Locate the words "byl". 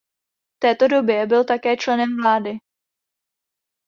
1.25-1.43